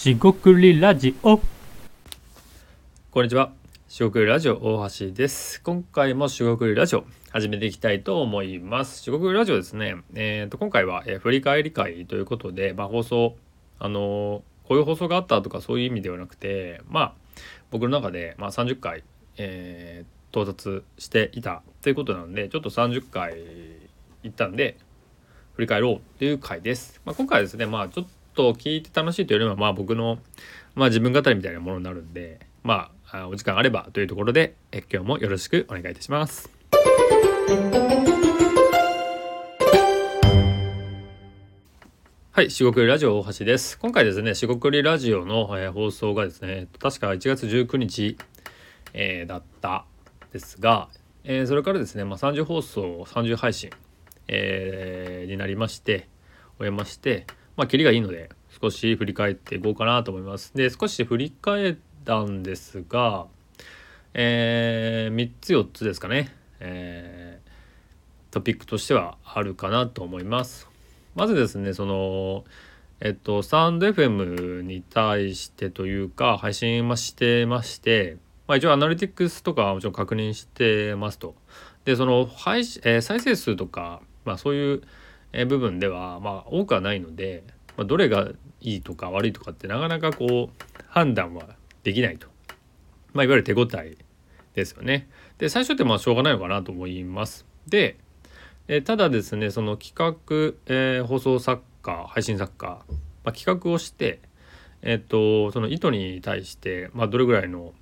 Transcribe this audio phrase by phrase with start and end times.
[0.00, 1.42] しごくりラジオ
[3.10, 3.52] こんにちは。
[3.86, 5.60] しごくりラジオ大橋です。
[5.60, 9.02] 今回もしごくりラジオ始めていきたいと思います。
[9.02, 9.96] しごくりラジオですね。
[10.14, 13.36] えー、と今回は、えー振り返り会ということで、まあ、放送
[13.78, 17.12] あのーこういう放送があったとかそういう意味ではなくて、まあ
[17.70, 19.04] 僕の中でまあ30回、
[19.36, 23.34] えー到達していたということなので、ちょっと30回
[24.22, 24.78] 行ったんで
[25.56, 27.02] 振り返ろうという回です。
[27.04, 28.06] まあ、今回はですね、まあちょっ
[28.40, 30.18] と聞いて楽しいというよりはまあ僕の
[30.74, 36.48] まあ自分語りみたいなものになるんで、まあお時間あればというところでえ今日もよろしくお願いいたします。
[42.32, 43.78] はい、四国ラジオ大橋です。
[43.78, 48.16] 今回ですね、四国ラジオの、えー放送がですね、確か1月19日、
[48.94, 49.84] えーだった
[50.32, 50.88] ですが、
[51.24, 53.68] えーそれからですね、まあ、30放送、30配信、
[54.28, 56.08] えーになりまして、
[56.58, 60.52] 終えまして、まあ、キリがいいので、少し振り返っていこうかなと思います。
[60.54, 63.26] で、少し振り返ったんですが、
[64.14, 67.50] えー3つ4つですかね、えー
[68.30, 70.68] トピックとしてはあるかなと思います。
[71.16, 72.44] まずですね、その、
[73.00, 81.34] えっと、スタンド FM に対してというか、配信はしてまして、まあ、一応アナリティクスとかはもちろん確認してますと。
[81.84, 84.82] で、その配信、えー再生数とか、まあ、そういう
[85.32, 87.44] 部分では、まあ、多くはないので、
[87.76, 88.28] まあ、どれが
[88.60, 92.28] いいとか悪いとかってなかなかこう判断はできないと。
[93.12, 93.96] まあ、いわゆる手応え
[94.54, 95.08] ですよね。
[95.38, 97.46] で、最初ってまあしょうがないのかなと思います。
[97.66, 97.96] で、
[98.68, 102.84] えただですね、その企画、えー放送作家、配信作家、
[103.24, 104.20] まあ、企画をして、
[104.82, 107.74] えっ、と、その意図に対して、まあ、どれぐらいの、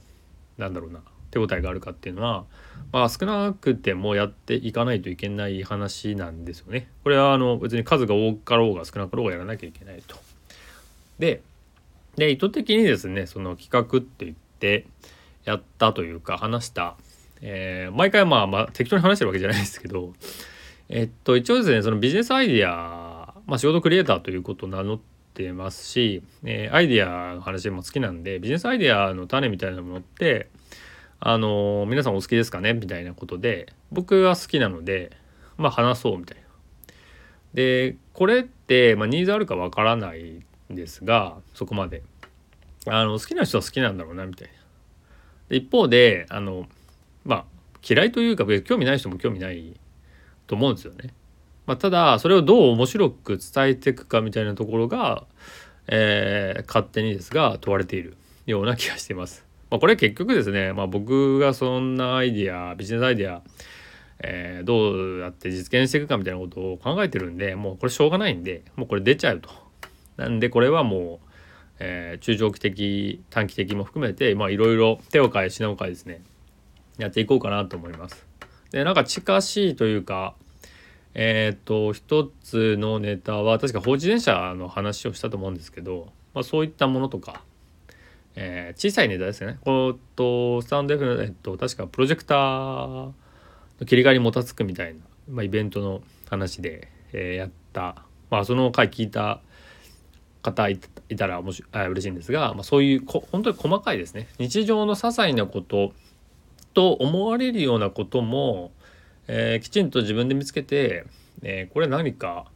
[0.57, 2.45] なんだろうな、手応えがあるかっていうのは、
[2.93, 6.89] まあ、少なくてもやっていかないといけない話なんですよね。
[7.05, 10.17] これはあの別に数が多かろうが少なかろうがやらなきゃいけないと。
[11.19, 11.43] で、
[12.17, 14.87] で意図的にですね、その企画って言って
[15.45, 16.97] やったというか話した、
[17.43, 20.15] えー毎回まあまあ適当に話してるわけじゃないですけど、
[20.89, 25.01] えっと一応ですね、そのビジネスアイディア、まあ仕事クリエイターということを名乗っ
[25.35, 30.49] てますし、えーアイディアの話も好きなんで、ビジネスアイディアの種みたいなものって、
[31.21, 32.75] あの皆さんお好きですかね？
[32.75, 35.17] みたいなことで僕は好きなので
[35.57, 36.43] まあ話そうみたいな。
[37.55, 42.03] でこれって、まあ、ニーズあるかわからないんですがそこまで
[42.87, 44.55] あの好きな人は好きなんだろうなみたいな。
[45.49, 46.67] で一方であの
[47.25, 47.45] まあ
[47.89, 49.75] 嫌いというか興味ない人も興味ない
[50.47, 51.11] と思うんですよね。
[51.67, 55.25] まあ、ただそれをどう面白く伝えていくかみたいなところが、
[55.89, 59.48] えー勝手にですが問われているような気がしています。
[59.71, 63.43] まあ、これ結局ですね、まあ、僕がそんなアイディアビジネスアイディア、
[64.21, 69.51] えーどうやって実現していくかみたいなことを考えてるんでもうこれしょうがないんでもうこれ出ちゃうと。
[70.17, 71.27] なんでこれはもう、
[71.79, 76.23] えー中長期的短期的も含めていろいろ手を変え品を変えですね
[76.97, 78.27] やっていこうかなと思います。
[78.71, 80.35] でなんか近しいというか
[81.15, 87.43] えっ、と一つのネタは確か放置電車の話をしたと思うんですけど、まあ、そういったものとか
[88.41, 89.59] えー小さいネタですよね。
[89.65, 93.15] こうとスタンド F の、えっと、確かプロジェクターの
[93.85, 99.41] 切り替えにもたつくみたいな、まあ、イベントの話で、えーやった、まあ、その回聞いた
[100.43, 105.93] 方いたら面白あ嬉しいんですが、まあ、そういうこ本当に細かいですね日常の些細なこと
[106.75, 108.71] と思われるようなことも、
[109.27, 111.05] えーきちんと自分で見つけて、
[111.43, 112.47] えーこれ何か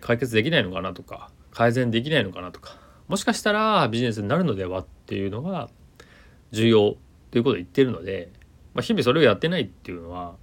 [0.00, 2.76] 解決できないのかなとか改善できないのかなとか
[3.08, 5.68] もしかしたらビジネスになるのではっていうのが
[6.50, 6.96] 重要
[7.30, 8.30] ということを言ってるので、
[8.74, 10.34] まあ、日々それをやってないっていうのは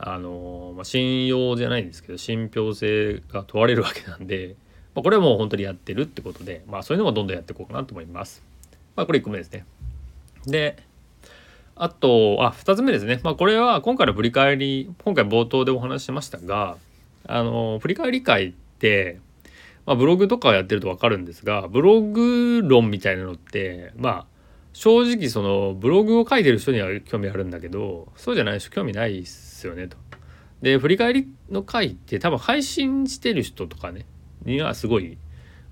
[0.00, 4.54] あのまあ、信用じゃないんですけど信憑性が問われるわけなんで、
[4.94, 8.44] まあ、これはもう本当にやってるってことで、まあ、そういうのもどんどんやっていこうかなと思います。
[8.94, 9.64] まあ、これ1個目ですね。
[10.46, 10.76] で
[11.74, 16.76] あとあ2つ目ですね、まあ、これは今回の振り返り今回冒頭でお話ししましたが
[17.26, 19.18] あの振り返り会って
[19.88, 24.26] まあ、ブログとかやってると分かるんですがブログ論みたいなのってまあ
[24.74, 29.96] 正直そのブログを書いてる人には興味あるんだけどそうじゃない人興味ないっすよねと。
[30.60, 34.04] で振り返りの回って多分配信してる人とかね
[34.44, 35.16] にはすごい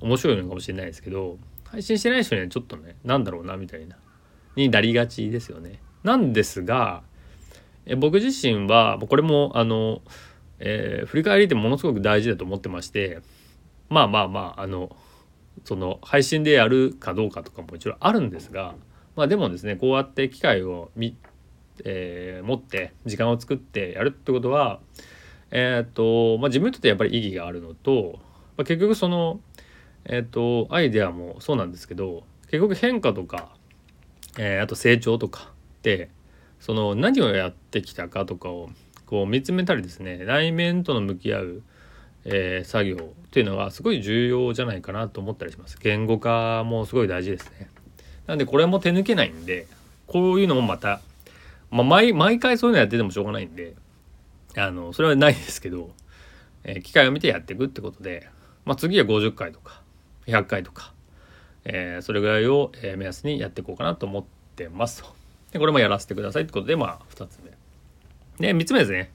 [0.01, 3.97] 面白いのかもしれないですけど配信してない人にはちょっとねなんだろうなみたいな
[4.55, 5.79] になりがちですよね。
[6.05, 7.03] なんですが
[7.85, 10.01] え僕自身はこれもあの、
[10.59, 13.21] えー振り返りってものすごく大事だと思ってまして
[13.89, 14.95] まあまあまああの
[15.65, 18.75] その配信でやるかどうかとかももちろんあるんですが
[19.15, 21.17] まあでもですねこうやって機会をみ、
[21.85, 24.81] えー持って時間を作ってやるってことは
[25.51, 28.19] えーっと、まあ、自分にとってやっぱり意義があるのと、
[28.57, 29.41] まあ、結局その、
[30.05, 33.51] えっ、とアイデアもそうなんですけど結局変化とか、
[34.39, 36.11] えーあと成長とかって
[36.61, 38.71] その何をやってきたかとかを
[39.07, 41.63] こう見つめたりですね内面との向き合う、
[42.29, 42.99] えー作業っ
[43.31, 47.69] ていうのがすごい重要じゃないかなと思ったりします言語化もすごい大事ですね
[48.27, 49.67] なんでこれも手抜けないんで
[50.07, 51.01] こういうのもまた、
[51.71, 53.75] まあ、毎毎回そういうのやっててもしょうがないんで
[54.57, 55.91] あのそれはないですけど、
[56.65, 58.29] えー機会を見てやっていくってことで、
[58.65, 59.83] まあ、次は50回とか
[60.27, 60.93] 100回とか、
[61.65, 64.25] えーそれぐらいを、えー目安にやっていこうかなと思っ
[64.57, 65.15] てますと。
[65.53, 68.49] でこれもやらせてくださいってことでまあ2つ目。
[68.49, 69.13] で3つ目ですね。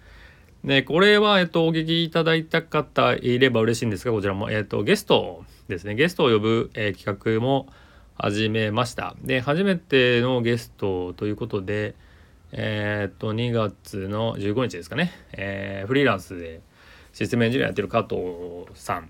[0.63, 7.68] でこれは、えっと、お聞きいただいた方いれば嬉しいんですがこちらも、えっと、ゲストですねゲストを呼ぶ、えー企画も
[8.16, 9.16] 始めました。
[9.24, 11.96] で初めてのゲストということで
[12.52, 16.62] えーっと2月の15日ですかね、えーフリーランスで
[17.13, 18.18] システムエンジニアやってる加藤
[18.75, 19.10] さん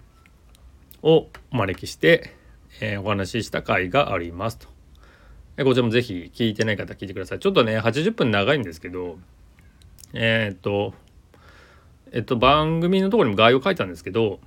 [1.04, 2.34] をお招きして、
[2.80, 4.68] えーお話しした回がありますと。
[5.58, 7.40] えこちらもぜひ聞いてない方聞いてください。
[7.40, 9.20] ちょっとね80分長いんですけど
[10.14, 10.94] えっと
[12.12, 14.40] えっと番組のところにも概要書いたんですけど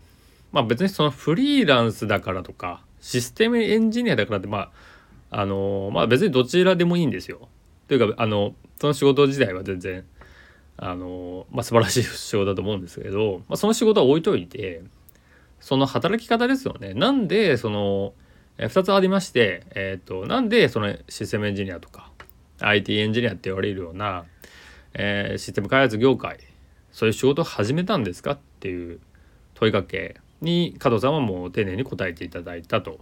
[0.52, 4.70] まあ別にそのフリーランスだからとかシステムエンジニアだからってま
[5.30, 7.48] ああのまあ別にどちらでもいいんですよ。
[7.88, 10.04] というかあのその仕事自体は全然
[10.76, 14.82] あの、まあ、素晴らしい仕事だと思うんですけど、まあ、その仕事は置いといて
[15.60, 16.94] その働き方ですよね。
[16.94, 18.12] なんでその
[18.58, 22.10] え2つありまして、えー、となんでそのシステムエンジニアとか
[22.60, 24.24] IT エンジニアって言われるような、
[24.94, 26.38] えーシステム開発業界
[26.94, 28.30] そういう仕事を始めたんですか？
[28.32, 29.00] っていう
[29.54, 33.00] 問いかけに加藤さんはもう丁寧に答えていただいたと。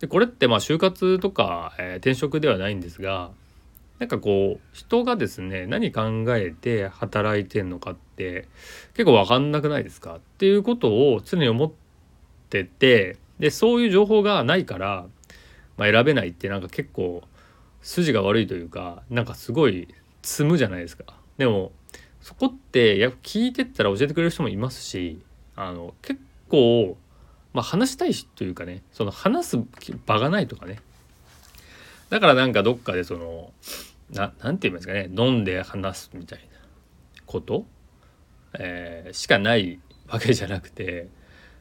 [0.00, 3.30] でこれってまあ就活とか、えー転職ではないんですが
[3.98, 8.46] なんかこう人がですね何考えて働いてんのかって
[8.92, 10.16] 結構分かんなくないですか？
[10.16, 11.72] っていうことを常に思っ
[12.50, 15.06] ててでそういう情報がないから、
[15.78, 17.22] まあ、選べないってなんか結構
[17.80, 19.88] 筋が悪いというかなんかすごい
[20.20, 21.04] 積むじゃないですか。
[21.38, 21.72] でも
[22.28, 25.18] そこってやっぱ聞いてったら教えてくれる人もいますし
[25.56, 26.20] あの結
[26.50, 26.98] 構、
[27.54, 29.58] まあ、話したいしというかねその話す
[30.04, 30.78] 場がないとかね。
[32.10, 33.50] だからなんかどっかでその
[34.10, 36.44] ななんて言いますかね飲んで話すみたいな
[37.24, 37.64] こと、
[38.58, 41.08] えーしかないわけじゃなくて、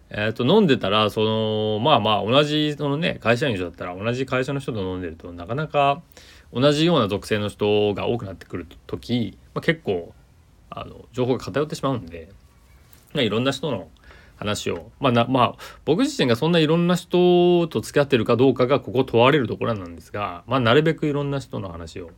[0.10, 6.02] えー、と飲んでたらそのまあまあ同じそのね会社員の人だったら同じ会社の人と飲んでるとなかなか
[6.52, 10.14] 同じような属性の人が多くなってくる時、まあ、結構
[10.70, 12.30] あの情報が偏ってしまうんで、
[13.14, 13.90] まあ、いろんな人の
[14.38, 15.56] 話をまあなまあ
[15.86, 22.12] 僕自身がそんないろんな人と付き合ってるかどうかがここ問われるところなんですが、まあ、なるべくいろんな人の話を、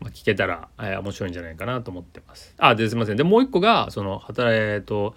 [0.00, 2.54] まあ、聞けたら、えー面白いんじゃないかなと思ってます。
[2.58, 5.14] あですいませんでもう一個がその働えっと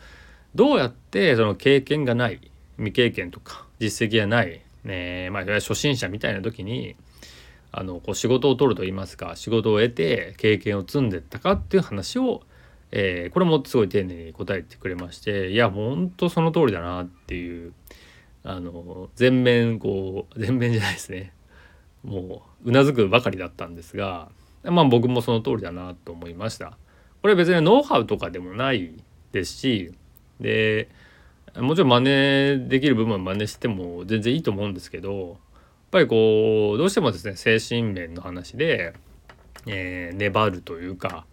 [0.56, 2.40] どうやってその経験がない
[2.78, 6.96] 未経験とか実績がない、ねまあ、初心者みたいな時に
[7.72, 12.42] あのこう仕事を取ると言いますか仕事を得て経験を積んでったかっていう話を、
[12.92, 17.74] えーこれもすごい丁寧に答えてくれましていやほんとその通りだなっていう
[18.44, 21.34] あの全面こう全面じゃないですね
[22.04, 24.30] もううなずくばかりだったんですが
[24.64, 26.78] まあ僕もその通りだなと思いました。
[27.22, 28.94] これ別にノウハウとかでもない
[29.32, 29.94] ですし
[30.40, 30.90] で
[31.58, 35.38] もちろん真似できる部分は真似しても全然いいと思うんですけどやっ
[35.92, 38.94] ぱりこうどうしてもですね精神面の話で、
[39.66, 41.26] えー粘るというか、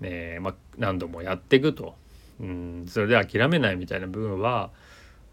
[0.00, 1.94] ねまあ、何度もやっていくと、
[2.40, 4.70] うん、それで諦めないみたいな部分は、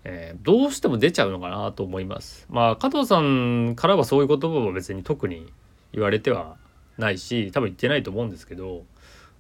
[0.04, 2.46] えーどうしても出ちゃうのかなと思います。
[2.50, 5.52] まあ加藤さんからはそういう言葉は別に特に
[5.94, 6.58] 言われては
[6.98, 8.84] ないし多分言ってないと思うんですけど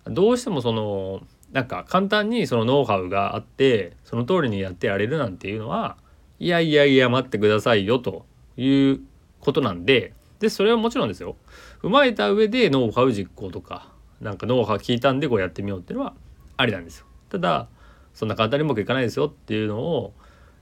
[0.06, 5.98] どうしてもそのなんか簡単にそのノウハウがあってその通りにやってやれるなんていうのは
[6.40, 8.26] いやいやいや待ってくださいよと
[8.58, 9.00] いう
[9.40, 11.36] ことなんででそれはもちろんですよ
[11.82, 16.14] 踏まえた上でノウハウ実行とかなんかノウハウ聞いたんでこうやってみようっていうのは
[16.58, 17.06] ありなんですよ。
[17.30, 17.68] ただ
[18.14, 20.14] そんな簡単にうまくいかないですよっていうのを、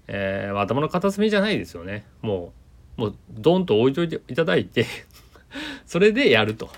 [0.07, 2.05] えー頭の片隅じゃないですよね。
[2.21, 2.53] も
[2.97, 4.85] うもうドンと置いといていただいて
[5.85, 6.69] それでやると。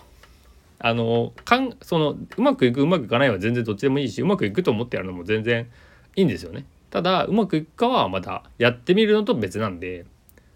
[0.80, 5.68] あのかんそのうまくいくうまくいかないは全然どっちでもいいしうまくいくと思ってやるのも全然
[6.16, 6.66] いいんですよね。
[6.92, 10.06] ただうまくいくかはまたやってみるのと別なんで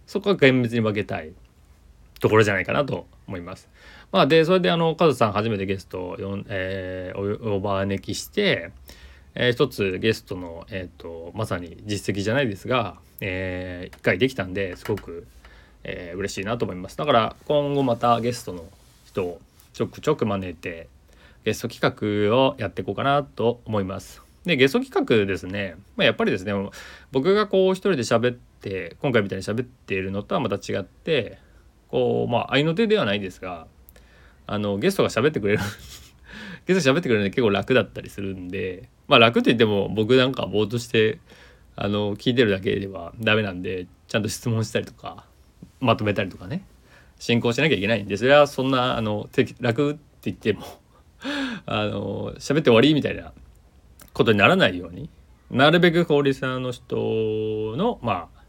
[0.05, 1.31] そこは厳密に分けたい
[2.19, 3.67] ところじゃないかなと思います。
[4.11, 8.71] まあ、でそれであのカズさん初めてゲストを呼ん、えーお招きして、
[9.35, 15.27] えー一つゲストの、えー、とまさに実績じゃないですが、えー1回できたんですごく、
[15.83, 16.97] えー嬉しいなと思います。
[16.97, 18.65] だから今後またゲストの
[19.05, 19.41] 人を
[19.73, 20.87] ちょくちょく招いて
[21.45, 24.21] ゲスト企画をやっていこうかなと思います。
[24.45, 26.53] でゲスト企画ですね、まあ、やっぱりですね
[27.11, 31.39] 僕がこう一人で喋っって今回みたいに喋っているのとはまた違って
[31.89, 33.65] こうまあ合いの手ではないですが
[34.47, 35.59] あのゲストが喋ってくれる。
[36.67, 41.19] ゲスト喋ってくれるので結構楽だったりするんでまあ楽と言っても僕なんかぼーっとして
[41.75, 45.25] あの聞いてるだけではダメなんでちゃんと質問したりとか
[45.79, 46.63] まとめたりとかね
[47.17, 49.29] 進行しなきゃいけないんでそれはそんなあの
[49.59, 50.65] 楽って言っても
[51.65, 53.33] あの喋って終わりみたいな
[54.13, 55.09] ことにならないように
[55.49, 58.43] なるべくこうリスナーの人のまあ、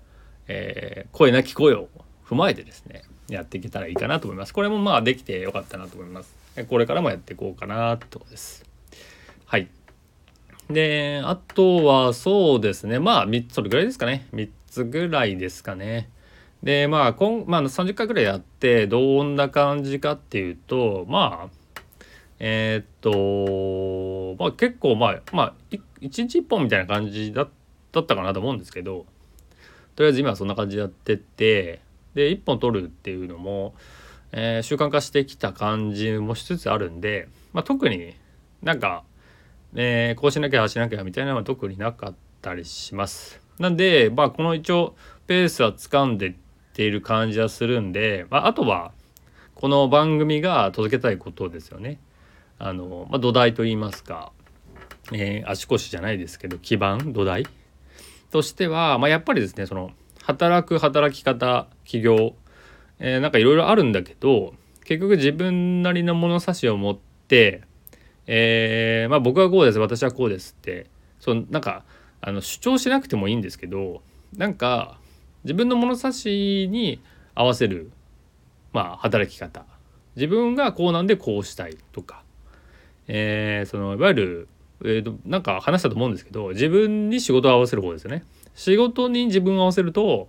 [0.48, 1.88] えー、声なき声を
[2.24, 4.54] 踏まえてですねやっていけたらいいかなと思います。
[4.54, 6.34] これもまあできてよかったなと思います。
[6.68, 8.64] これからもやっていこうかなってことです。
[9.46, 9.68] はい。
[10.70, 12.98] で、あとはそうですね。
[12.98, 14.26] まあ、3つ、それぐらいですかね。
[14.32, 16.08] 3つぐらいですかね。
[16.62, 21.62] で、まあ、今、まあ、30回ぐらいやって、どんな感じかっていうと、まあ、
[22.44, 27.48] えー、っと、まあ結構、まあ、まあ、1日1本みたいな感じだっ
[27.92, 29.06] たかなと思うんですけど、
[29.94, 31.80] とりあえず今はそんな感じでやってて、
[32.14, 33.74] で1本取るっていうのも、
[34.32, 38.14] えー、習慣化してきた感じもしつつあるんで、まあ、特に
[38.62, 39.04] なんか、
[39.74, 43.40] えー、こうしなきゃあしなきゃみたいなのは特になかったりします。
[43.58, 44.94] なんで、まあ、この一応
[45.26, 46.34] ペースは掴んでっ
[46.74, 48.92] ている感じはするんで、まあ、あとは
[49.54, 52.00] この番組が届けたいことですよね。
[52.58, 54.32] あの、まあ、土台といいますか、
[55.12, 57.46] えー、足腰じゃないですけど基盤土台
[58.30, 59.90] としては、まあ、やっぱりですねその
[60.22, 62.34] 働く働き方起業、
[62.98, 66.98] えー、なんかいろいろあるんだけど結局自分なりの物差しを持っ
[67.28, 67.62] て、
[68.26, 69.78] えー、まあ僕はこうです。
[69.78, 70.86] 私はこうですって。
[71.20, 71.84] そうなんか
[72.20, 74.02] あの主張しなくてもいいんですけど
[74.36, 74.98] なんか
[75.44, 77.00] 自分の物差しに
[77.34, 77.92] 合わせる
[78.72, 79.64] まあ働き方。
[80.16, 82.22] 自分がこうなんでこうしたいとか、
[83.08, 84.48] えー、そのいわゆる、
[84.84, 88.24] えーと、なんか話したと思うんですけど自分に仕事を合わせる方ですよね。
[88.54, 90.28] 仕事に自分を合わせると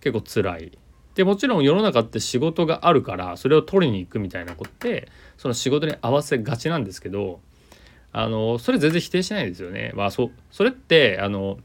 [0.00, 0.78] 結構辛い。
[1.14, 7.40] でもちろん世の中って仕事があるからそれを取りに行くみたいなことってその仕事に合わせがちなんですけど
[8.12, 9.92] あのそれ全然否定しないですよね。
[9.94, 11.58] まあそそれってあの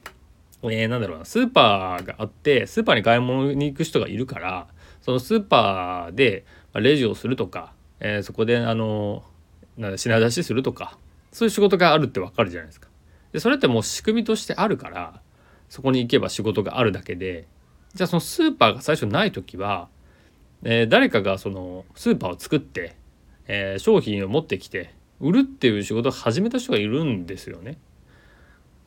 [0.63, 4.67] えー、なんだろうなスーパーがあってスーパーに買い物に行く人がいるから
[5.01, 9.23] そのスーパーでレジをするとか、えー、そこであの
[9.77, 10.97] なん品出しするとか
[11.31, 12.89] そういう仕事があるってわかるじゃないですか。
[13.31, 15.21] でそれってもう仕組みとしてあるから
[15.69, 17.47] そこに行けば仕事があるだけで
[17.93, 19.89] じゃあそのスーパーが最初ない時は、
[20.63, 22.95] えー、誰かがそのスーパーを作って、
[23.47, 27.77] えー、商品を持ってきて売るっていう仕事を始めた人がいるんですよね。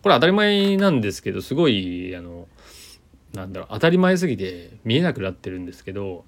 [0.03, 2.49] これ当たり前なんですけどすごいあの
[3.35, 6.25] なんだろう当たり前すぎて見えなくなってるんですけど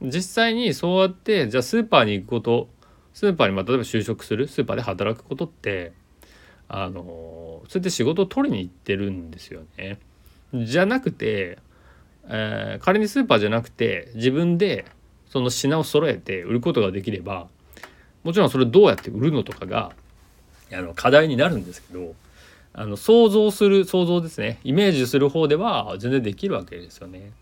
[0.00, 2.68] 実際にそうやってじゃあスーパーに行くこと
[3.12, 5.92] スーパーにまあ例えば就職するスーパーで働くことって
[6.72, 9.98] あのそれで仕事を取りに行ってるんですよね。
[10.54, 11.58] じゃなくて、
[12.28, 14.86] えー、仮にスーパーじゃなくて自分で
[15.28, 17.48] その品を揃えて売ることができれば
[18.22, 19.92] もちろんそれどうやって売るのとかが
[20.72, 22.14] あの課題になるんですけど
[22.72, 27.32] あの想像する想像ですねイメージする方では全然できるわけですよね。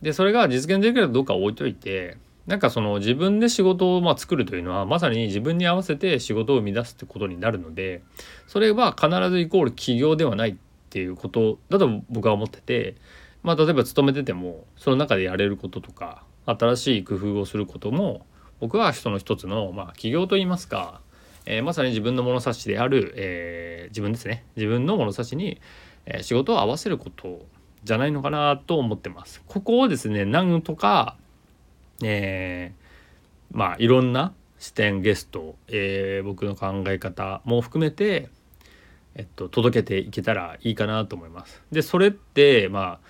[0.00, 2.18] でそれが実現できるかどうか置いといて
[2.50, 8.02] なんかその自分で仕事をま作るというのはまさに自分に合わせて仕事を生み出すってことになるので
[8.48, 10.56] それは必ずイコール起業ではないっ
[10.90, 12.96] ていうことだと僕は思ってて
[13.44, 18.26] まあ例えば勤めててもその中でやれることとか新しい工夫をすることも
[18.58, 21.02] 僕はその一つのまあ起業といいますか、
[21.46, 25.60] え、まさに自分の物差しである、え、自分ですね自分の物差しに、
[26.04, 27.46] え仕事を合わせること
[27.84, 29.40] じゃないのかなと思ってます。
[29.46, 31.16] ここをですねなんとか
[32.02, 38.28] えー、まあいろんな視点ゲスト、えー、僕の考え方も含めて、
[39.14, 41.62] えっと、届けていけたらいいかなと思います。
[41.72, 43.00] でそれってま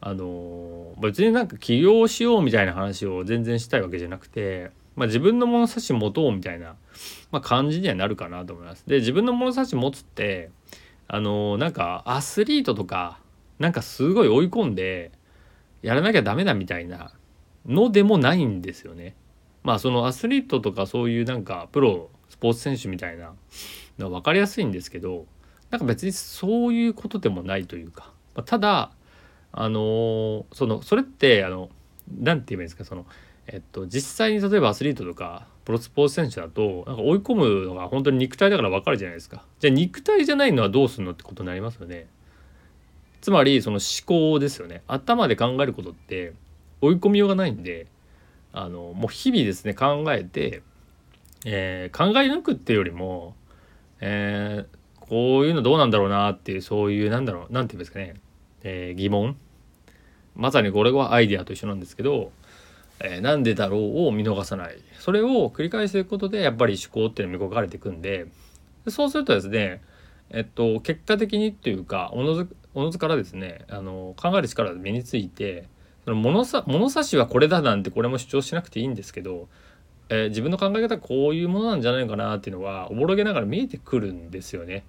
[0.00, 6.76] ああの別になんか起業しようみたいな話を全然したいわけじゃなくて、まあ、自分の物差し持とうみたいな、
[7.30, 8.84] まあ、感じにはなるかなと思います。
[8.86, 10.50] で自分の物差し持つって
[11.06, 13.18] あのなんかアスリートとか
[13.58, 15.12] なんかすごい追い込んで
[15.82, 17.12] やらなきゃダメだみたいな
[17.66, 19.14] のでもないんですよね。
[19.62, 23.32] まあそのアスリートとかそういうなんかプロスポーツ選手みたいな
[23.98, 25.26] のは分かりやすいんですけど
[25.70, 28.90] なんか別にそういうことでもないというか、まあ、ただ
[29.52, 31.70] あの、そのそれってあの
[32.20, 33.04] 何て言えばいいんですかその
[33.46, 39.44] えっと実際に例えばアスリートとかプロスポーツ選手だとなんか追い込むのが本当に肉体だから分かるじゃないですか。
[39.58, 42.06] じゃあ肉体じゃないのはどうするのってことになりますよね。
[43.20, 44.82] つまりその思考ですよね。
[44.86, 46.32] 頭で考えることって
[46.80, 47.86] 追い込みようがないんで
[48.52, 50.62] あのもう日々ですね考えて、
[51.44, 53.34] えー、考え抜くっていうよりも、
[54.00, 58.14] えー、こういうのどうなんだろうなっていうそういうなんだろうなんていうんですかね、
[58.62, 59.36] えー、疑問。
[60.36, 62.30] まさにこれはアイデアと一緒なんですけど、
[63.00, 64.78] えー、なんでだろうを見逃さない。
[64.98, 68.26] それを繰り返していくことでやっぱり思考っていうのは磨かれていくんで
[68.88, 69.82] そうするとですね
[70.30, 75.66] えっと結果的にっていうかおのずおのずからですねあの考える力が身について
[76.04, 79.48] その物さ物差しはこれだなんてこれも主張しなくていいんですけど、
[80.08, 84.84] えー、自分の考え方こういうものなんじゃないかなっていうのはおぼろげながら見えてくるんですよね。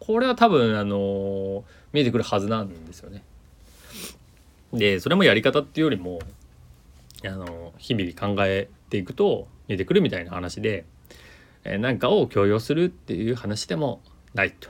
[0.00, 3.22] これは多分あの見えてくるはずなんですよね。
[4.72, 6.18] でそれもやり方っていうよりも
[7.24, 10.84] あの日々考えていくと見えてくるみたいな話で
[11.64, 14.00] え何かを強要するっていう話でも
[14.34, 14.68] ないと。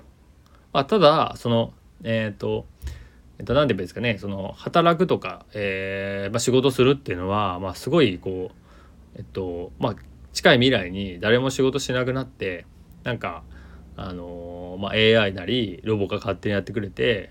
[0.73, 1.73] まあ、ただその
[2.03, 2.67] えっ、と
[3.39, 9.97] えっと、何て言えばいいですかねその働くとか、えーまあ、仕事するっていうのは、まあ、すごいこうえっとまあ
[10.33, 12.67] 近い未来に誰も仕事しなくなって
[13.03, 13.43] なんか
[13.97, 17.31] あのー、まあ、AI なりロボが勝手にやってくれて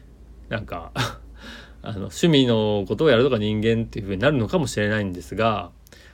[0.50, 0.92] なんか
[1.82, 5.72] あの趣味のことをやるとか人間っていうふうになるのかもしれないんですが、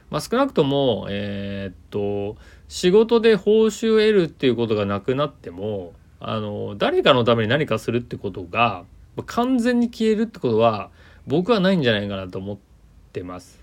[0.09, 8.85] まあ、少なくともえー、っと仕事で報酬を得るっていうことがなくなってもあの誰かのために何かするってことが
[9.23, 10.91] 完全に消えるってことは
[11.27, 12.57] 僕はないんじゃないかなと思っ
[13.13, 13.59] てます。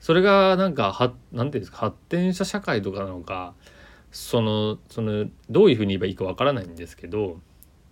[0.00, 3.54] それがなんかはなんていうんですか発展した社会とかなのか
[4.12, 7.40] そのそのどういうふうに言えばいいかわからないんですけど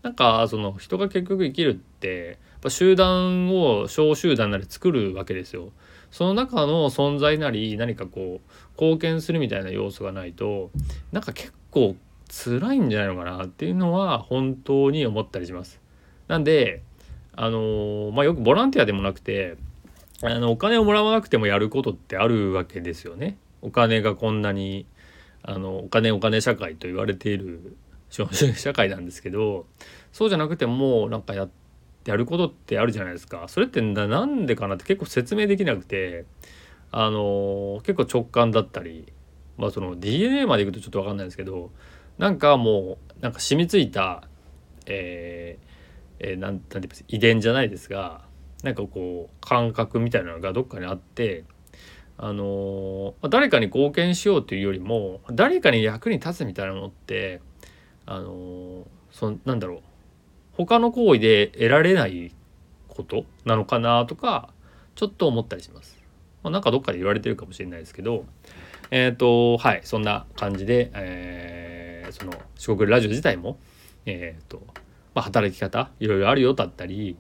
[0.03, 5.73] なんかその人が結局生きるってやっぱ集団を小集団なり作るわけですよ。
[6.11, 10.71] その中の存在なり何かこう貢献するみたいな要素がないと
[11.11, 11.97] なんか結構
[12.29, 15.82] 辛いんじゃないのかなっていうのは本当に思ったりします。
[16.33, 16.83] なんで
[17.35, 19.59] あのまあよくボランティアでもなくて
[20.23, 23.37] あのお金をもらわなくてもやることってあるわけですよね。
[23.61, 24.87] お金がこんなに
[25.43, 27.77] あのお金お金社会と言われている
[28.09, 29.67] 社会なんですけど
[30.11, 31.51] そうじゃなくてもなんかやっ
[32.03, 33.45] てやることってあるじゃないですか。
[33.49, 36.25] それってなんでかなって結構説明できなくて
[36.93, 39.05] あの結構直感だったり
[39.59, 41.71] まあその DNA までいくとちょっと分かんないんですけど
[42.17, 44.27] なんかもうなんか染みついた、
[44.87, 45.72] えー
[46.19, 48.23] えー、なんなんて遺伝じゃないですが
[48.63, 51.45] なんかこう感覚みたいなのがどっかにあって
[52.19, 57.41] あのー、誰かに貢献しようというよりも誰かに役に立つみたいなのって
[58.07, 59.81] あのー、そなんだろう
[60.53, 62.35] 他の行為で得られない
[62.89, 64.51] ことなのかなとか
[64.95, 65.99] ちょっと思ったりします。
[66.43, 68.27] まあ、なんかどっかで言われてるかもしれないですけど
[68.91, 73.59] えっ、ー、とはいそんな感じで、えーその四国ラジオ自体も
[74.05, 74.63] えっ、ー、と、
[75.15, 77.17] まあ、働き方いろいろあるよだったり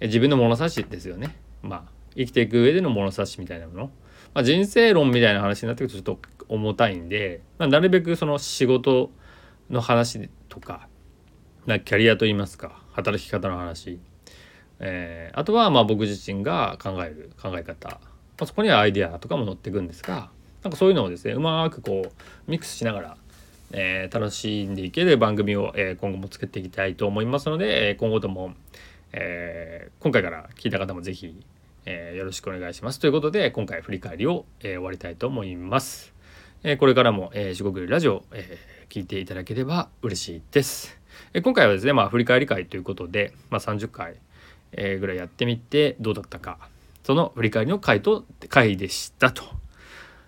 [0.00, 1.36] 自分の物差しですよね。
[1.62, 3.84] まあ生きていく上での物差しみたいなもの、
[4.34, 9.10] まあ、人生論みたいな話になってくるとちょっと重たいんで、まあ、なるべくその仕事
[9.70, 10.88] の話とか
[11.66, 14.00] なキャリアといいますか働き方の話、
[14.80, 17.98] えー、あとはまあ僕自身が考える考え方、ま
[18.40, 20.30] あ、そこにはアイデアとかも載っていくんですが
[20.64, 23.16] なんかそういうのをですねうまくこうミックスしながら
[23.72, 28.54] えー、楽しんでいける番組を、えー、今後も作っていきたいと思いますので、え今後とも、
[29.12, 31.34] えー、今回から聞いた方も是非、
[31.86, 32.98] えよろしくお願いします。
[32.98, 36.14] ということで今回振り返りを、え終わりたいと思います。
[36.64, 40.98] えこれからも、え四国ラジオ、え聞いていただければ嬉しいです。
[41.34, 44.16] え今回はですね、まあ、振り返り会ということで、まあ、30回、
[44.72, 46.58] えぐらいやってみてどうだったか
[47.02, 49.42] その振り返りの回と回でしたと。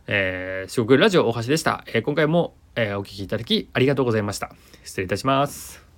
[0.06, 1.84] えー、四国ラジオ大橋でした。
[1.86, 4.52] えー、今回もえー、お聴きいただきありがとうございました。
[4.84, 5.89] 失礼いたします。